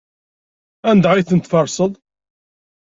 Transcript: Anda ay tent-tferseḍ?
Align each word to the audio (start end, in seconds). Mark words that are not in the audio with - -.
Anda 0.89 1.09
ay 1.11 1.23
tent-tferseḍ? 1.29 1.91